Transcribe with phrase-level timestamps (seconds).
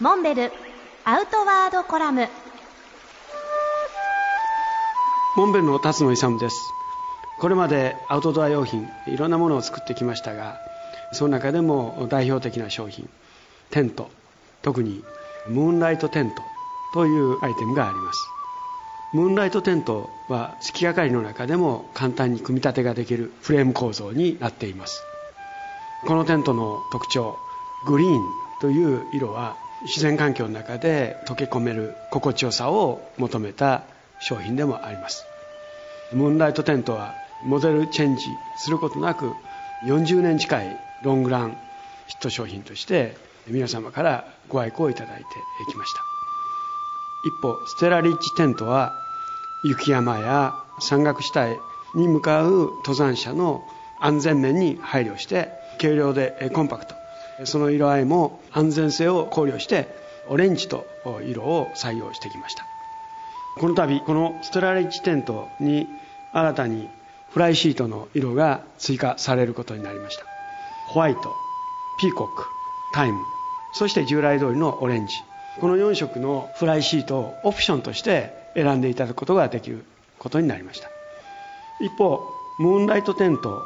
[0.00, 0.50] モンベル
[1.04, 2.26] アウトワードコラム。
[5.36, 6.56] モンベルの辰野勇です。
[7.38, 10.58] これまでアウトドア用品いろんなものを作ってきましたが
[11.12, 13.08] その中でも代表的な商品
[13.70, 14.10] テント。
[14.62, 15.04] 特に
[15.46, 16.42] ムーンライトテント
[16.92, 18.18] というアイテムがあります。
[19.12, 25.04] ムーンライトテントは月明かりの中でも簡単に組み立てができるフレーム構造になっています。
[26.04, 27.38] このテントの特徴
[27.86, 28.22] グリーン
[28.60, 33.82] という色は自然環境の中で溶け込める心地よさを求めた
[34.20, 35.24] 商品でもあります。
[36.12, 37.14] ムーンライトテントは
[37.44, 38.26] モデルチェンジ
[38.56, 39.32] することなく
[39.86, 41.58] 40年近いロングラン
[42.06, 45.24] ヒット商品として皆様からご愛顧をいただいて
[45.70, 46.00] きました。
[47.26, 48.92] 一方ステラリッチテントは
[49.64, 51.56] 雪山や山岳地帯
[51.94, 53.62] に向かう登山者の
[54.00, 57.03] 安全面に配慮して軽量でコンパクト。
[57.44, 59.88] その色合いも安全性を考慮して
[60.28, 60.86] オレンジと
[61.26, 62.64] 色を採用してきました。
[63.56, 65.86] この度このステラリッチテントに
[66.32, 66.88] 新たに
[67.30, 70.24] フライシートの色が追加されることになりました。
[70.86, 71.34] ホワイト
[72.00, 72.44] ピーコック
[72.92, 73.18] タイム
[73.72, 75.14] そして従来通りのオレンジ。
[75.60, 79.84] この4色のフライシートをオプションとして選んでいただくことができる
[80.18, 80.88] ことになりました。
[81.80, 82.20] 一方
[82.58, 83.62] ムーンライトテント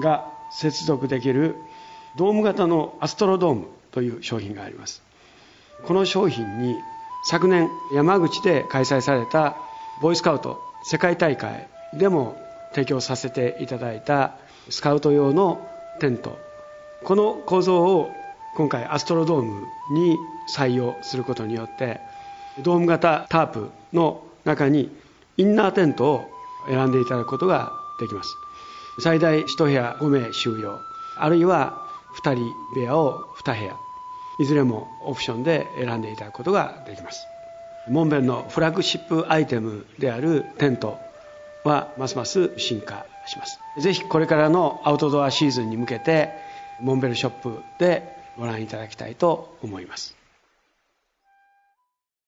[0.00, 1.56] が接続できる
[2.16, 5.02] ドーム型のアストロドームという商品があります。
[5.84, 6.74] この商品に
[7.24, 9.56] 昨年山口で開催された
[10.00, 12.36] ボーイスカウト世界大会でも
[12.72, 14.36] 提供させていただいた
[14.70, 15.66] スカウト用の
[16.00, 16.38] テント。
[17.04, 18.10] この構造を
[18.56, 20.16] 今回アストロドームに
[20.54, 22.00] 採用することによって
[22.62, 24.90] ドーム型タープの中に
[25.36, 26.30] インナーテントを
[26.68, 28.30] 選んでいただくことができます。
[29.00, 30.78] 最大1部屋5名収容。
[31.18, 31.85] あるいは
[32.22, 33.76] 2人部屋を2部屋。
[34.38, 37.26] いずれもオプションで選んでいただくことができます。
[37.88, 40.98] モンベルのフラッグシップアイテムであるテント
[41.64, 43.60] はますます進化します。
[43.78, 46.30] ぜひこれからのアウトドアシーズンに向けて
[46.80, 48.02] モンベルショップで
[48.36, 50.15] ご覧いただきたいと思います。